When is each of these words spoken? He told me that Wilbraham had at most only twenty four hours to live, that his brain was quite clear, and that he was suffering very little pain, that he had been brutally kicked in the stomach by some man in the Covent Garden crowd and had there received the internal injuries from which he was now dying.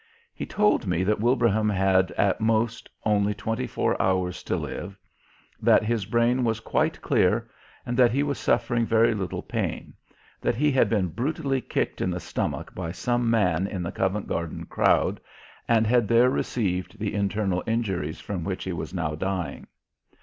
He 0.33 0.47
told 0.47 0.87
me 0.87 1.03
that 1.03 1.19
Wilbraham 1.19 1.69
had 1.69 2.09
at 2.13 2.41
most 2.41 2.89
only 3.05 3.35
twenty 3.35 3.67
four 3.67 4.01
hours 4.01 4.41
to 4.45 4.55
live, 4.55 4.97
that 5.61 5.83
his 5.85 6.07
brain 6.07 6.43
was 6.43 6.59
quite 6.59 6.99
clear, 7.03 7.47
and 7.85 7.95
that 7.97 8.09
he 8.09 8.23
was 8.23 8.39
suffering 8.39 8.83
very 8.87 9.13
little 9.13 9.43
pain, 9.43 9.93
that 10.41 10.55
he 10.55 10.71
had 10.71 10.89
been 10.89 11.09
brutally 11.09 11.61
kicked 11.61 12.01
in 12.01 12.09
the 12.09 12.19
stomach 12.19 12.73
by 12.73 12.91
some 12.91 13.29
man 13.29 13.67
in 13.67 13.83
the 13.83 13.91
Covent 13.91 14.25
Garden 14.25 14.65
crowd 14.65 15.21
and 15.67 15.85
had 15.85 16.07
there 16.07 16.31
received 16.31 16.97
the 16.97 17.13
internal 17.13 17.61
injuries 17.67 18.19
from 18.19 18.43
which 18.43 18.63
he 18.63 18.73
was 18.73 18.95
now 18.95 19.13
dying. 19.13 19.67